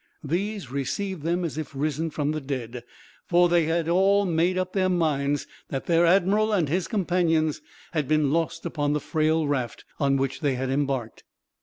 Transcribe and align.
These 0.23 0.71
received 0.71 1.21
them 1.21 1.45
as 1.45 1.59
if 1.59 1.75
risen 1.75 2.09
from 2.09 2.31
the 2.31 2.41
dead, 2.41 2.83
for 3.27 3.47
they 3.47 3.65
had 3.65 3.87
all 3.87 4.25
made 4.25 4.57
up 4.57 4.73
their 4.73 4.89
minds 4.89 5.45
that 5.69 5.85
their 5.85 6.07
admiral, 6.07 6.51
and 6.51 6.67
his 6.67 6.87
companions, 6.87 7.61
had 7.91 8.07
been 8.07 8.31
lost 8.33 8.65
upon 8.65 8.93
the 8.93 8.99
frail 8.99 9.47
raft 9.47 9.85
on 9.99 10.17
which 10.17 10.39
they 10.39 10.55
had 10.55 10.71
embarked. 10.71 11.23